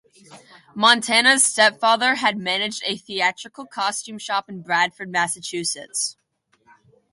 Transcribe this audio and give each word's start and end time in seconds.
Montana's 0.73 1.43
stepfather 1.43 2.15
had 2.15 2.35
managed 2.35 2.81
a 2.83 2.97
theatrical 2.97 3.67
costume 3.67 4.17
shop 4.17 4.49
in 4.49 4.63
Bradford, 4.63 5.11
Massachusetts. 5.11 6.17